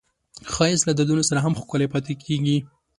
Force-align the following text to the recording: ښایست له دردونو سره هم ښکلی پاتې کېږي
ښایست 0.53 0.85
له 0.87 0.93
دردونو 0.97 1.23
سره 1.29 1.39
هم 1.45 1.53
ښکلی 1.59 1.87
پاتې 1.93 2.13
کېږي 2.23 2.57